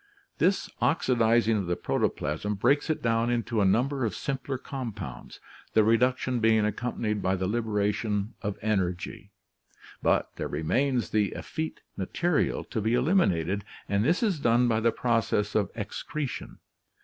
This 0.39 0.67
oxidizing 0.81 1.55
of 1.57 1.67
the 1.67 1.75
protoplasm 1.75 2.55
breaks 2.55 2.89
it 2.89 3.03
down 3.03 3.29
into 3.29 3.61
a 3.61 3.65
number 3.65 4.03
of 4.03 4.15
simpler 4.15 4.57
compounds, 4.57 5.39
the 5.73 5.83
reduction 5.83 6.39
being 6.39 6.65
accompanied 6.65 7.21
by 7.21 7.35
the 7.35 7.45
liberation 7.45 8.33
of 8.41 8.57
energy; 8.63 9.29
but 10.01 10.31
there 10.37 10.47
remains 10.47 11.11
the 11.11 11.33
effete 11.35 11.81
material 11.95 12.63
to 12.63 12.81
be 12.81 12.95
eliminated 12.95 13.63
and 13.87 14.03
this 14.03 14.23
is 14.23 14.39
done 14.39 14.67
by 14.67 14.79
the 14.79 14.91
process 14.91 15.53
of 15.53 15.69
excretion. 15.75 16.57